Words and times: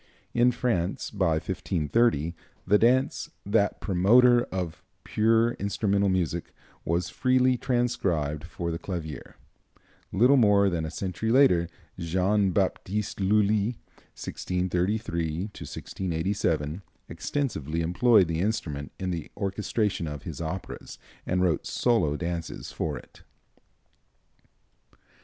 In 0.33 0.51
France, 0.51 1.11
by 1.11 1.33
1530, 1.33 2.33
the 2.65 2.79
dance, 2.79 3.29
that 3.45 3.79
promoter 3.79 4.45
of 4.45 4.81
pure 5.03 5.51
instrumental 5.59 6.09
music, 6.09 6.53
was 6.83 7.09
freely 7.11 7.55
transcribed 7.55 8.43
for 8.43 8.71
the 8.71 8.79
clavier. 8.79 9.35
Little 10.11 10.37
more 10.37 10.71
than 10.71 10.85
a 10.87 10.89
century 10.89 11.29
later, 11.31 11.69
Jean 11.99 12.49
Baptiste 12.49 13.19
Lully 13.19 13.77
(1633 14.17 15.41
1687) 15.53 16.81
extensively 17.07 17.81
employed 17.81 18.27
the 18.27 18.39
instrument 18.39 18.91
in 18.97 19.11
the 19.11 19.29
orchestration 19.37 20.07
of 20.07 20.23
his 20.23 20.41
operas, 20.41 20.97
and 21.27 21.43
wrote 21.43 21.67
solo 21.67 22.17
dances 22.17 22.71
for 22.71 22.97
it. 22.97 23.21